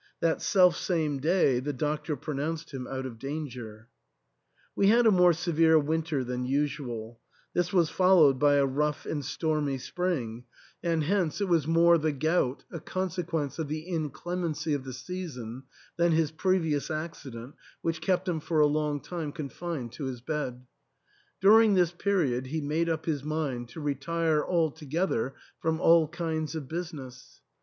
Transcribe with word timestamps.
That 0.19 0.41
selfsame 0.41 1.19
day 1.19 1.59
the 1.59 1.73
doctor 1.73 2.15
pronounced 2.15 2.71
him 2.71 2.87
out 2.87 3.05
of 3.05 3.19
danger. 3.19 3.87
We 4.75 4.87
had 4.87 5.05
a 5.05 5.11
more 5.11 5.31
severe 5.31 5.77
winter 5.77 6.23
than 6.23 6.43
usual; 6.43 7.19
this 7.53 7.71
was 7.71 7.91
followed 7.91 8.39
by 8.39 8.55
a 8.55 8.65
rough 8.65 9.05
and 9.05 9.23
stormy 9.23 9.77
spring; 9.77 10.45
and 10.81 11.03
hence 11.03 11.35
it 11.39 11.45
272 11.45 11.45
THE 11.45 11.53
ENTAIL. 11.53 11.53
was 11.53 11.67
more 11.85 11.97
the 11.99 12.11
gout— 12.13 12.63
^a 12.73 12.83
consequence 12.83 13.59
of 13.59 13.67
the 13.67 13.87
inclemency 13.87 14.73
of 14.73 14.85
the 14.85 14.93
season— 14.93 15.65
than 15.99 16.13
his 16.13 16.31
previous 16.31 16.89
accident 16.89 17.53
which 17.83 18.01
kept 18.01 18.27
him 18.27 18.39
for 18.39 18.59
a 18.59 18.65
long 18.65 19.01
time 19.01 19.31
confined 19.31 19.91
to 19.91 20.05
his 20.05 20.21
bed 20.21 20.65
During 21.39 21.75
this 21.75 21.91
period 21.91 22.47
he 22.47 22.59
made 22.59 22.89
up 22.89 23.05
his 23.05 23.23
mind 23.23 23.69
to 23.69 23.79
retire 23.79 24.43
altogether 24.43 25.35
from 25.59 25.79
all 25.79 26.07
kinds 26.07 26.55
of 26.55 26.67
business. 26.67 27.41